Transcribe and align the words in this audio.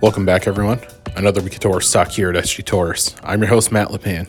Welcome 0.00 0.24
back, 0.24 0.46
everyone. 0.46 0.80
Another 1.16 1.42
week 1.42 1.54
of 1.54 1.58
Torrice 1.58 1.92
Talk 1.92 2.12
here 2.12 2.30
at 2.30 2.36
SG 2.44 2.62
Torrice. 2.62 3.18
I'm 3.24 3.40
your 3.40 3.48
host, 3.48 3.72
Matt 3.72 3.88
LaPan. 3.88 4.28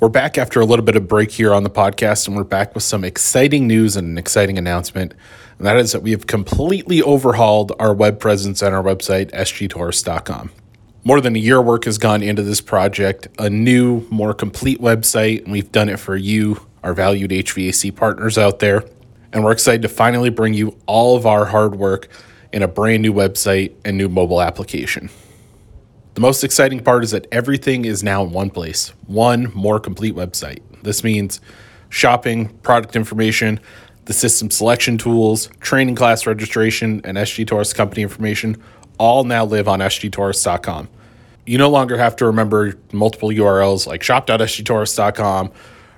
We're 0.00 0.08
back 0.08 0.36
after 0.36 0.60
a 0.60 0.64
little 0.64 0.84
bit 0.84 0.96
of 0.96 1.06
break 1.06 1.30
here 1.30 1.54
on 1.54 1.62
the 1.62 1.70
podcast, 1.70 2.26
and 2.26 2.36
we're 2.36 2.42
back 2.42 2.74
with 2.74 2.82
some 2.82 3.04
exciting 3.04 3.68
news 3.68 3.94
and 3.94 4.08
an 4.08 4.18
exciting 4.18 4.58
announcement. 4.58 5.14
And 5.58 5.66
that 5.68 5.76
is 5.76 5.92
that 5.92 6.02
we 6.02 6.10
have 6.10 6.26
completely 6.26 7.02
overhauled 7.02 7.70
our 7.78 7.94
web 7.94 8.18
presence 8.18 8.62
and 8.62 8.74
our 8.74 8.82
website, 8.82 9.30
sgtorrice.com. 9.30 10.50
More 11.04 11.20
than 11.20 11.36
a 11.36 11.38
year 11.38 11.62
work 11.62 11.84
has 11.84 11.98
gone 11.98 12.20
into 12.20 12.42
this 12.42 12.60
project, 12.60 13.28
a 13.38 13.48
new, 13.48 14.04
more 14.10 14.34
complete 14.34 14.80
website, 14.80 15.44
and 15.44 15.52
we've 15.52 15.70
done 15.70 15.88
it 15.88 16.00
for 16.00 16.16
you, 16.16 16.66
our 16.82 16.94
valued 16.94 17.30
HVAC 17.30 17.94
partners 17.94 18.36
out 18.36 18.58
there. 18.58 18.84
And 19.32 19.44
we're 19.44 19.52
excited 19.52 19.82
to 19.82 19.88
finally 19.88 20.30
bring 20.30 20.52
you 20.52 20.76
all 20.86 21.16
of 21.16 21.26
our 21.26 21.44
hard 21.44 21.76
work 21.76 22.08
in 22.56 22.62
a 22.62 22.68
brand 22.68 23.02
new 23.02 23.12
website 23.12 23.74
and 23.84 23.98
new 23.98 24.08
mobile 24.08 24.40
application. 24.40 25.10
The 26.14 26.22
most 26.22 26.42
exciting 26.42 26.82
part 26.82 27.04
is 27.04 27.10
that 27.10 27.26
everything 27.30 27.84
is 27.84 28.02
now 28.02 28.24
in 28.24 28.30
one 28.30 28.48
place, 28.48 28.94
one 29.06 29.52
more 29.54 29.78
complete 29.78 30.14
website. 30.14 30.62
This 30.82 31.04
means 31.04 31.42
shopping, 31.90 32.48
product 32.60 32.96
information, 32.96 33.60
the 34.06 34.14
system 34.14 34.50
selection 34.50 34.96
tools, 34.96 35.50
training 35.60 35.96
class 35.96 36.26
registration, 36.26 37.02
and 37.04 37.18
SG 37.18 37.44
Torrice 37.44 37.74
company 37.74 38.00
information 38.00 38.56
all 38.98 39.24
now 39.24 39.44
live 39.44 39.68
on 39.68 39.80
sgtorrice.com. 39.80 40.88
You 41.44 41.58
no 41.58 41.68
longer 41.68 41.98
have 41.98 42.16
to 42.16 42.24
remember 42.24 42.78
multiple 42.90 43.28
URLs 43.28 43.86
like 43.86 44.02
shop.sgtorrice.com 44.02 45.52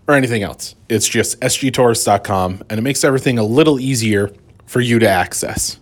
or 0.09 0.15
anything 0.15 0.43
else. 0.43 0.75
It's 0.89 1.07
just 1.07 1.41
sgtorrice.com, 1.41 2.65
and 2.69 2.79
it 2.81 2.83
makes 2.83 3.05
everything 3.05 3.39
a 3.39 3.45
little 3.45 3.79
easier 3.79 4.33
for 4.67 4.81
you 4.81 4.99
to 4.99 5.09
access. 5.09 5.79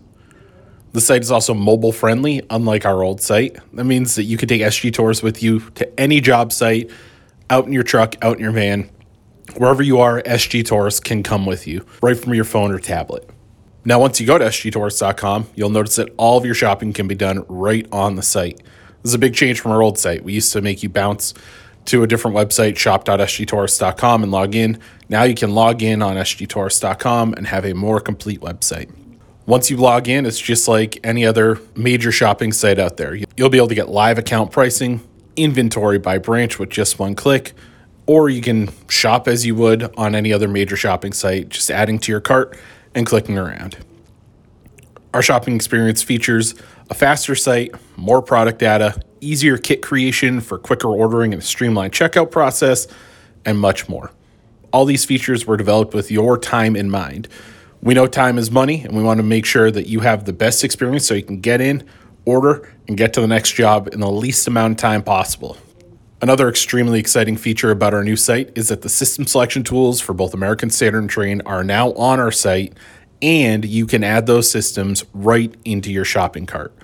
The 0.97 1.03
site 1.03 1.21
is 1.21 1.31
also 1.31 1.53
mobile 1.53 1.93
friendly, 1.93 2.43
unlike 2.49 2.87
our 2.87 3.03
old 3.03 3.21
site. 3.21 3.59
That 3.75 3.85
means 3.85 4.15
that 4.15 4.23
you 4.23 4.39
can 4.39 4.49
take 4.49 4.63
SG 4.63 4.91
Torrice 4.93 5.23
with 5.23 5.43
you 5.43 5.61
to 5.75 6.01
any 6.01 6.23
job 6.23 6.55
site, 6.55 6.91
out 7.51 7.67
in 7.67 7.75
your 7.75 7.83
truck, 7.83 8.17
out 8.23 8.39
in 8.39 8.43
your 8.43 8.53
van. 8.53 8.89
Wherever 9.59 9.83
you 9.83 9.99
are, 9.99 10.23
SG 10.23 10.63
Torrice 10.63 11.05
can 11.05 11.23
come 11.23 11.45
with 11.45 11.67
you, 11.67 11.85
right 12.01 12.17
from 12.19 12.33
your 12.33 12.45
phone 12.45 12.73
or 12.73 12.79
tablet. 12.79 13.29
Now, 13.85 14.01
once 14.01 14.23
you 14.23 14.27
go 14.27 14.39
to 14.39 14.47
sgtorrice.com, 14.47 15.49
you'll 15.55 15.69
notice 15.69 15.97
that 15.97 16.09
all 16.17 16.39
of 16.39 16.47
your 16.47 16.55
shopping 16.55 16.95
can 16.95 17.07
be 17.07 17.15
done 17.15 17.45
right 17.47 17.87
on 17.93 18.17
the 18.17 18.23
site. 18.23 18.57
This 19.03 19.11
is 19.11 19.15
a 19.15 19.19
big 19.19 19.35
change 19.35 19.61
from 19.61 19.73
our 19.73 19.83
old 19.83 19.99
site. 19.99 20.25
We 20.25 20.33
used 20.33 20.55
to 20.55 20.63
make 20.63 20.83
you 20.83 20.89
bounce 20.89 21.35
to 21.85 22.05
a 22.05 22.07
different 22.07 22.39
website, 22.39 22.79
shop.sgtorrice.com, 22.79 24.23
and 24.23 24.33
log 24.33 24.55
in. 24.55 24.79
Now 25.11 25.25
you 25.25 25.35
can 25.35 25.55
log 25.55 25.83
in 25.83 26.01
on 26.01 26.17
sgtorrice.com 26.17 27.35
and 27.35 27.49
have 27.49 27.67
a 27.67 27.75
more 27.75 28.01
complete 28.01 28.41
website. 28.41 28.91
Once 29.47 29.71
you 29.71 29.77
log 29.77 30.09
in, 30.09 30.27
it's 30.27 30.41
just 30.41 30.67
like 30.67 30.99
any 31.05 31.25
other 31.25 31.61
major 31.77 32.11
shopping 32.11 32.53
site 32.53 32.81
out 32.81 32.97
there. 32.97 33.15
You'll 33.37 33.49
be 33.49 33.59
able 33.59 33.69
to 33.69 33.77
get 33.77 33.89
live 33.89 34.19
account 34.19 34.51
pricing, 34.51 35.01
inventory 35.37 35.99
by 35.99 36.19
branch 36.19 36.59
with 36.59 36.69
just 36.69 36.99
one 36.99 37.15
click, 37.15 37.53
or 38.07 38.29
you 38.29 38.43
can 38.43 38.69
shop 38.89 39.29
as 39.29 39.47
you 39.47 39.55
would 39.55 39.95
on 39.97 40.17
any 40.17 40.33
other 40.33 40.49
major 40.49 40.77
shopping 40.77 41.13
site, 41.13 41.49
just 41.49 41.71
adding 41.71 42.01
to 42.01 42.13
your 42.13 42.21
cart 42.21 42.59
and 42.93 43.07
clicking 43.07 43.39
around. 43.39 43.77
Our 45.15 45.23
shopping 45.23 45.55
experience 45.55 46.03
features 46.03 46.57
a 46.91 46.95
faster 46.95 47.37
site, 47.37 47.73
more 47.97 48.23
product 48.23 48.59
data, 48.59 49.01
easier 49.21 49.59
kit 49.59 49.81
creation 49.81 50.41
for 50.41 50.59
quicker 50.59 50.89
ordering 50.89 51.33
and 51.33 51.41
a 51.41 51.45
streamlined 51.45 51.93
checkout 51.93 52.33
process, 52.33 52.89
and 53.45 53.61
much 53.61 53.89
more. 53.89 54.11
All 54.73 54.85
these 54.85 55.05
features 55.05 55.47
were 55.47 55.57
developed 55.57 55.95
with 55.95 56.11
your 56.11 56.37
time 56.37 56.75
in 56.75 56.91
mind. 56.91 57.29
We 57.83 57.95
know 57.95 58.07
time 58.07 58.39
is 58.39 58.51
money, 58.51 58.83
and 58.83 58.97
we 58.97 59.03
want 59.03 59.19
to 59.19 59.25
make 59.25 59.47
sure 59.47 59.71
that 59.71 59.87
you 59.87 60.01
have 60.01 60.25
the 60.25 60.33
best 60.33 60.65
experience 60.65 61.07
so 61.07 61.15
you 61.15 61.23
can 61.23 61.41
get 61.41 61.61
in, 61.61 61.85
order, 62.25 62.73
and 62.89 62.97
get 62.97 63.13
to 63.15 63.21
the 63.21 63.27
next 63.27 63.53
job 63.53 63.89
in 63.93 64.01
the 64.01 64.11
least 64.11 64.47
amount 64.49 64.73
of 64.73 64.77
time 64.79 65.03
possible. 65.03 65.57
Another 66.23 66.49
extremely 66.49 66.99
exciting 66.99 67.37
feature 67.37 67.71
about 67.71 67.93
our 67.93 68.03
new 68.03 68.17
site 68.17 68.51
is 68.57 68.69
that 68.69 68.83
the 68.83 68.89
system 68.89 69.27
selection 69.27 69.63
tools 69.63 70.01
for 70.01 70.15
both 70.15 70.33
American 70.33 70.71
Standard 70.71 71.01
and 71.01 71.11
Trane 71.11 71.43
are 71.45 71.63
now 71.63 71.93
on 71.93 72.19
our 72.19 72.33
site, 72.33 72.73
and 73.21 73.65
you 73.65 73.87
can 73.87 74.03
add 74.03 74.27
those 74.27 74.51
systems 74.51 75.05
right 75.13 75.55
into 75.65 75.93
your 75.93 76.05
shopping 76.05 76.47
cart. 76.47 76.75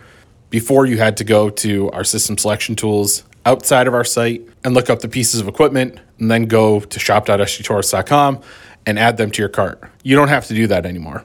Before, 0.50 0.84
you 0.84 0.98
had 0.98 1.16
to 1.16 1.24
go 1.24 1.48
to 1.48 1.90
our 1.90 2.04
system 2.04 2.36
selection 2.36 2.76
tools 2.76 3.24
outside 3.46 3.86
of 3.86 3.94
our 3.94 4.04
site 4.04 4.46
and 4.64 4.74
look 4.74 4.90
up 4.90 5.00
the 5.00 5.08
pieces 5.08 5.40
of 5.40 5.48
equipment, 5.48 5.98
and 6.18 6.30
then 6.30 6.44
go 6.44 6.80
to 6.80 7.00
shop.sgtorrice.com 7.00 8.40
and 8.86 8.98
add 8.98 9.16
them 9.16 9.30
to 9.30 9.42
your 9.42 9.48
cart. 9.48 9.82
You 10.02 10.16
don't 10.16 10.28
have 10.28 10.46
to 10.46 10.54
do 10.54 10.66
that 10.66 10.86
anymore. 10.86 11.24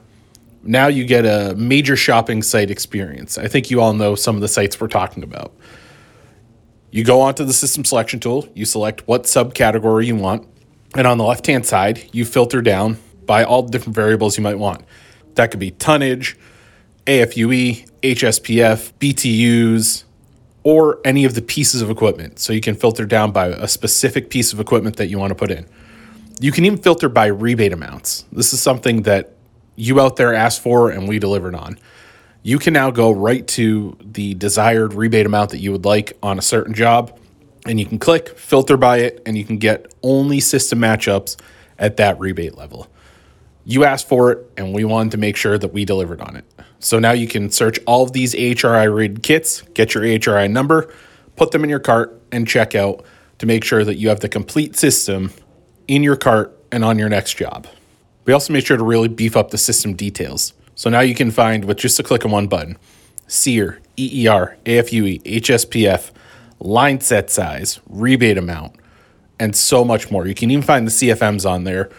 Now 0.62 0.88
you 0.88 1.04
get 1.04 1.24
a 1.24 1.54
major 1.56 1.96
shopping 1.96 2.42
site 2.42 2.70
experience. 2.70 3.38
I 3.38 3.48
think 3.48 3.70
you 3.70 3.80
all 3.80 3.94
know 3.94 4.14
some 4.14 4.34
of 4.34 4.40
the 4.40 4.48
sites 4.48 4.80
we're 4.80 4.88
talking 4.88 5.22
about. 5.22 5.52
You 6.90 7.04
go 7.04 7.20
onto 7.20 7.44
the 7.44 7.52
system 7.52 7.84
selection 7.84 8.18
tool, 8.18 8.48
you 8.54 8.64
select 8.64 9.06
what 9.06 9.24
subcategory 9.24 10.06
you 10.06 10.16
want, 10.16 10.48
and 10.94 11.06
on 11.06 11.18
the 11.18 11.24
left 11.24 11.46
hand 11.46 11.66
side, 11.66 12.08
you 12.12 12.24
filter 12.24 12.62
down 12.62 12.98
by 13.26 13.44
all 13.44 13.62
the 13.62 13.70
different 13.70 13.94
variables 13.94 14.38
you 14.38 14.42
might 14.42 14.58
want. 14.58 14.84
That 15.34 15.50
could 15.50 15.60
be 15.60 15.70
tonnage, 15.70 16.36
AFUE, 17.06 17.86
HSPF, 18.02 18.92
BTUs, 18.98 20.04
or 20.62 20.98
any 21.04 21.24
of 21.24 21.34
the 21.34 21.42
pieces 21.42 21.80
of 21.82 21.90
equipment. 21.90 22.38
So 22.38 22.52
you 22.52 22.60
can 22.60 22.74
filter 22.74 23.06
down 23.06 23.32
by 23.32 23.48
a 23.48 23.68
specific 23.68 24.30
piece 24.30 24.52
of 24.52 24.60
equipment 24.60 24.96
that 24.96 25.08
you 25.08 25.18
want 25.18 25.30
to 25.30 25.34
put 25.34 25.50
in. 25.50 25.66
You 26.40 26.52
can 26.52 26.64
even 26.64 26.78
filter 26.78 27.08
by 27.08 27.26
rebate 27.26 27.72
amounts. 27.72 28.24
This 28.32 28.52
is 28.52 28.62
something 28.62 29.02
that 29.02 29.34
you 29.76 30.00
out 30.00 30.16
there 30.16 30.34
asked 30.34 30.62
for 30.62 30.90
and 30.90 31.08
we 31.08 31.18
delivered 31.18 31.54
on. 31.54 31.78
You 32.42 32.58
can 32.58 32.72
now 32.72 32.90
go 32.90 33.10
right 33.10 33.46
to 33.48 33.96
the 34.00 34.34
desired 34.34 34.94
rebate 34.94 35.26
amount 35.26 35.50
that 35.50 35.58
you 35.58 35.72
would 35.72 35.84
like 35.84 36.16
on 36.22 36.38
a 36.38 36.42
certain 36.42 36.72
job, 36.72 37.18
and 37.66 37.78
you 37.78 37.84
can 37.84 37.98
click 37.98 38.38
filter 38.38 38.76
by 38.76 38.98
it, 38.98 39.22
and 39.26 39.36
you 39.36 39.44
can 39.44 39.58
get 39.58 39.92
only 40.02 40.40
system 40.40 40.78
matchups 40.78 41.36
at 41.78 41.96
that 41.96 42.18
rebate 42.18 42.56
level. 42.56 42.88
You 43.64 43.84
asked 43.84 44.08
for 44.08 44.30
it, 44.32 44.50
and 44.56 44.72
we 44.72 44.84
wanted 44.84 45.10
to 45.10 45.18
make 45.18 45.36
sure 45.36 45.58
that 45.58 45.72
we 45.72 45.84
delivered 45.84 46.20
on 46.20 46.36
it. 46.36 46.44
So 46.78 46.98
now 46.98 47.12
you 47.12 47.26
can 47.26 47.50
search 47.50 47.78
all 47.86 48.04
of 48.04 48.12
these 48.12 48.34
HRI 48.34 48.94
rated 48.94 49.22
kits, 49.22 49.62
get 49.74 49.94
your 49.94 50.04
HRI 50.04 50.50
number, 50.50 50.94
put 51.36 51.50
them 51.50 51.64
in 51.64 51.70
your 51.70 51.80
cart, 51.80 52.18
and 52.32 52.46
check 52.46 52.74
out 52.74 53.04
to 53.38 53.46
make 53.46 53.64
sure 53.64 53.84
that 53.84 53.96
you 53.96 54.08
have 54.08 54.20
the 54.20 54.28
complete 54.28 54.76
system 54.76 55.32
in 55.88 56.02
your 56.02 56.16
cart 56.16 56.56
and 56.70 56.84
on 56.84 56.98
your 56.98 57.08
next 57.08 57.36
job. 57.36 57.66
We 58.26 58.32
also 58.32 58.52
made 58.52 58.66
sure 58.66 58.76
to 58.76 58.84
really 58.84 59.08
beef 59.08 59.36
up 59.36 59.50
the 59.50 59.58
system 59.58 59.94
details. 59.94 60.52
So 60.74 60.90
now 60.90 61.00
you 61.00 61.14
can 61.14 61.30
find 61.30 61.64
with 61.64 61.78
just 61.78 61.98
a 61.98 62.02
click 62.02 62.24
of 62.24 62.30
one 62.30 62.46
button 62.46 62.76
SEER, 63.26 63.80
EER, 63.98 64.56
AFUE, 64.64 65.18
HSPF, 65.24 66.10
line 66.60 67.00
set 67.00 67.30
size, 67.30 67.80
rebate 67.88 68.38
amount, 68.38 68.76
and 69.40 69.56
so 69.56 69.84
much 69.84 70.10
more. 70.10 70.26
You 70.26 70.34
can 70.34 70.50
even 70.50 70.62
find 70.62 70.86
the 70.86 70.90
CFMs 70.90 71.48
on 71.48 71.64
there. 71.64 71.90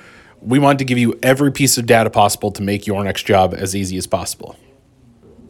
We 0.41 0.59
wanted 0.59 0.79
to 0.79 0.85
give 0.85 0.97
you 0.97 1.19
every 1.21 1.51
piece 1.51 1.77
of 1.77 1.85
data 1.85 2.09
possible 2.09 2.51
to 2.51 2.61
make 2.61 2.87
your 2.87 3.03
next 3.03 3.23
job 3.23 3.53
as 3.57 3.75
easy 3.75 3.97
as 3.97 4.07
possible. 4.07 4.55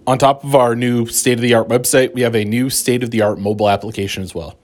On 0.07 0.17
top 0.17 0.43
of 0.43 0.55
our 0.55 0.75
new 0.75 1.05
state 1.05 1.33
of 1.33 1.41
the 1.41 1.53
art 1.53 1.67
website, 1.67 2.13
we 2.13 2.21
have 2.21 2.35
a 2.35 2.43
new 2.43 2.69
state 2.69 3.03
of 3.03 3.11
the 3.11 3.21
art 3.21 3.37
mobile 3.37 3.69
application 3.69 4.23
as 4.23 4.33
well. 4.33 4.57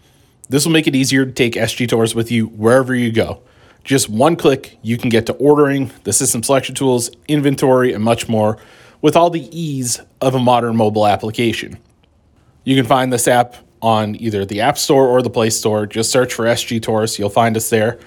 This 0.50 0.66
will 0.66 0.72
make 0.72 0.88
it 0.88 0.96
easier 0.96 1.26
to 1.26 1.32
take 1.32 1.54
SG 1.54 1.88
Torrice 1.88 2.16
with 2.16 2.32
you 2.32 2.48
wherever 2.48 2.96
you 2.96 3.12
go. 3.12 3.42
Just 3.86 4.10
one 4.10 4.36
click, 4.36 4.80
you 4.82 4.98
can 4.98 5.10
get 5.10 5.28
to 5.28 5.34
ordering, 5.34 5.92
the 6.04 6.12
system 6.12 6.42
selection 6.42 6.74
tools, 6.74 7.12
inventory, 7.28 7.94
and 7.94 8.04
much 8.04 8.28
more 8.28 8.58
with 9.02 9.16
all 9.16 9.30
the 9.30 9.48
ease 9.56 10.02
of 10.20 10.34
a 10.34 10.40
modern 10.40 10.76
mobile 10.76 11.06
application. 11.06 11.78
You 12.64 12.76
can 12.76 12.86
find 12.86 13.14
this 13.14 13.28
app 13.28 13.56
on 13.84 14.16
either 14.20 14.44
the 14.44 14.62
App 14.62 14.80
Store 14.80 15.08
or 15.08 15.22
the 15.22 15.30
Play 15.30 15.52
Store. 15.52 15.86
Just 15.86 16.12
search 16.12 16.34
for 16.34 16.46
SG 16.46 16.82
Torrice, 16.82 17.20
you'll 17.20 17.30
find 17.30 17.56
us 17.56 17.70
there. 17.70 18.00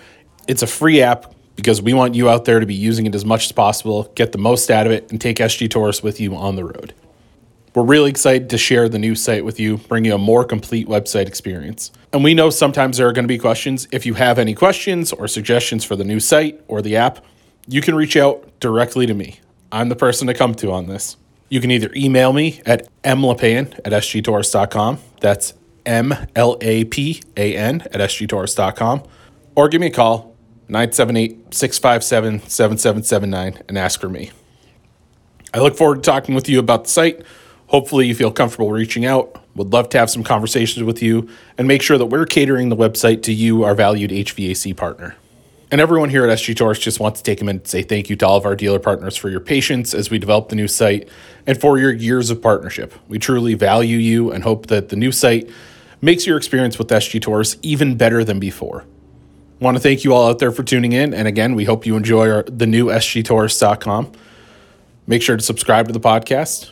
It's 0.49 0.62
a 0.62 0.67
free 0.67 1.00
app 1.00 1.33
because 1.55 1.81
we 1.81 1.94
want 1.94 2.17
you 2.17 2.28
out 2.28 2.44
there 2.44 2.59
to 2.59 2.67
be 2.67 2.75
using 2.75 3.06
it 3.06 3.15
as 3.15 3.25
much 3.25 3.47
as 3.47 3.53
possible, 3.53 4.11
get 4.17 4.33
the 4.33 4.38
most 4.38 4.72
out 4.72 4.87
of 4.87 4.93
it, 4.93 5.12
and 5.12 5.21
take 5.21 5.37
SG 5.37 5.69
Torrice 5.69 6.03
with 6.03 6.19
you 6.19 6.35
on 6.35 6.56
the 6.56 6.64
road. 6.64 6.93
We're 7.79 7.85
really 7.85 8.11
excited 8.11 8.51
to 8.51 8.59
share 8.59 8.89
the 8.89 8.99
new 8.99 9.15
site 9.15 9.45
with 9.45 9.61
you, 9.61 9.77
bring 9.77 10.05
you 10.05 10.13
a 10.13 10.19
more 10.19 10.43
complete 10.43 10.89
website 10.89 11.29
experience. 11.29 11.93
And 12.13 12.25
we 12.25 12.35
know 12.35 12.51
sometimes 12.51 12.97
there 12.97 13.07
are 13.07 13.13
going 13.13 13.23
to 13.23 13.29
be 13.29 13.39
questions. 13.39 13.87
If 13.93 14.05
you 14.05 14.15
have 14.15 14.37
any 14.37 14.53
questions 14.53 15.13
or 15.13 15.29
suggestions 15.29 15.85
for 15.85 15.95
the 15.95 16.03
new 16.03 16.19
site 16.19 16.61
or 16.67 16.83
the 16.83 16.97
app, 16.97 17.25
you 17.69 17.81
can 17.81 17.95
reach 17.95 18.17
out 18.17 18.59
directly 18.59 19.07
to 19.07 19.15
me. 19.15 19.39
I'm 19.71 19.91
the 19.91 19.95
person 19.95 20.27
to 20.27 20.35
come 20.35 20.57
to 20.57 20.73
on 20.73 20.89
this. 20.89 21.19
You 21.51 21.61
can 21.61 21.71
either 21.71 21.89
email 21.95 22.33
me 22.33 22.61
at 22.67 22.89
mlapan 23.05 23.73
at 23.85 23.93
sgtorrice.com. 23.93 24.99
That's 25.21 25.55
M 25.87 26.17
L 26.35 26.59
A 26.61 26.83
P 26.83 27.23
A 27.37 27.57
N 27.57 27.83
at 27.83 28.01
sgtorrice.com. 28.01 29.05
Or 29.55 29.69
give 29.69 29.81
me 29.81 29.87
a 29.87 29.93
call, 29.93 30.35
978 30.67 31.55
657 31.55 32.41
7779, 32.41 33.63
and 33.69 33.79
ask 33.79 34.01
for 34.01 34.09
me. 34.09 34.33
I 35.55 35.61
look 35.61 35.77
forward 35.77 36.03
to 36.03 36.03
talking 36.03 36.35
with 36.35 36.49
you 36.49 36.59
about 36.59 36.83
the 36.83 36.91
site 36.91 37.23
Hopefully, 37.69 38.06
you 38.06 38.15
feel 38.15 38.32
comfortable 38.32 38.70
reaching 38.73 39.06
out. 39.06 39.43
Would 39.55 39.73
love 39.73 39.88
to 39.91 39.99
have 39.99 40.11
some 40.11 40.25
conversations 40.25 40.82
with 40.85 41.03
you 41.03 41.29
and 41.56 41.69
make 41.69 41.82
sure 41.82 41.99
that 41.99 42.06
we're 42.06 42.26
catering 42.26 42.69
the 42.69 42.76
website 42.76 43.23
to 43.25 43.32
you, 43.32 43.65
our 43.65 43.75
valued 43.75 44.11
HVAC 44.11 44.76
partner. 44.76 45.17
And 45.70 45.82
everyone 45.82 46.09
here 46.09 46.25
at 46.25 46.38
SG 46.38 46.55
Torrice 46.55 46.81
just 46.81 46.99
wants 46.99 47.20
to 47.20 47.25
take 47.25 47.43
a 47.43 47.44
minute 47.44 47.65
to 47.65 47.70
say 47.70 47.82
thank 47.82 48.09
you 48.09 48.17
to 48.17 48.26
all 48.26 48.38
of 48.38 48.47
our 48.47 48.56
dealer 48.56 48.79
partners 48.79 49.17
for 49.17 49.29
your 49.29 49.41
patience 49.41 49.93
as 49.93 50.11
we 50.11 50.19
develop 50.19 50.49
the 50.49 50.56
new 50.56 50.67
site 50.67 51.09
and 51.47 51.61
for 51.61 51.79
your 51.79 51.93
years 51.93 52.31
of 52.31 52.41
partnership. 52.41 52.94
We 53.06 53.19
truly 53.19 53.53
value 53.53 53.99
you 53.99 54.32
and 54.32 54.44
hope 54.44 54.69
that 54.69 54.88
the 54.88 54.97
new 54.97 55.12
site 55.12 55.50
makes 56.00 56.26
your 56.26 56.38
experience 56.38 56.79
with 56.79 56.88
SG 56.88 57.20
Torrice 57.20 57.59
even 57.61 57.99
better 57.99 58.25
than 58.25 58.41
before. 58.41 58.87
Want 59.61 59.76
to 59.76 59.82
thank 59.82 60.05
you 60.05 60.15
all 60.15 60.31
out 60.31 60.38
there 60.38 60.53
for 60.53 60.62
tuning 60.62 60.93
in. 60.93 61.12
And 61.12 61.29
again, 61.29 61.55
we 61.55 61.65
hope 61.65 61.85
you 61.85 61.97
enjoy 61.97 62.31
our, 62.31 62.43
the 62.44 62.67
new 62.67 62.87
sgtorrice.com. 62.87 64.12
Make 65.06 65.20
sure 65.20 65.37
to 65.37 65.43
subscribe 65.43 65.88
to 65.88 65.93
the 65.93 66.00
podcast. 66.00 66.70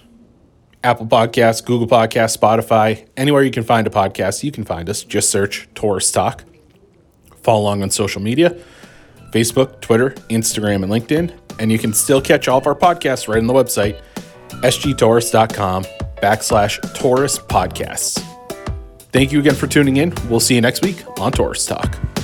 Apple 0.86 1.06
Podcasts, 1.06 1.64
Google 1.64 1.88
Podcasts, 1.88 2.38
Spotify, 2.38 3.06
anywhere 3.16 3.42
you 3.42 3.50
can 3.50 3.64
find 3.64 3.88
a 3.88 3.90
podcast, 3.90 4.44
you 4.44 4.52
can 4.52 4.64
find 4.64 4.88
us. 4.88 5.02
Just 5.02 5.30
search 5.30 5.68
Torrice 5.74 6.14
Talk. 6.14 6.44
Follow 7.42 7.62
along 7.62 7.82
on 7.82 7.90
social 7.90 8.22
media 8.22 8.56
Facebook, 9.32 9.80
Twitter, 9.80 10.10
Instagram, 10.30 10.84
and 10.84 10.92
LinkedIn. 10.92 11.36
And 11.58 11.72
you 11.72 11.78
can 11.78 11.92
still 11.92 12.20
catch 12.20 12.46
all 12.46 12.58
of 12.58 12.66
our 12.66 12.74
podcasts 12.74 13.26
right 13.26 13.38
on 13.38 13.46
the 13.46 13.52
website, 13.52 14.00
sgtorrice.com 14.48 15.84
backslash 16.22 16.78
Torrice 16.94 17.38
podcasts. 17.48 18.22
Thank 19.10 19.32
you 19.32 19.40
again 19.40 19.54
for 19.54 19.66
tuning 19.66 19.96
in. 19.96 20.14
We'll 20.28 20.40
see 20.40 20.54
you 20.54 20.60
next 20.60 20.82
week 20.82 21.04
on 21.18 21.32
Torrice 21.32 21.68
Talk. 21.68 22.15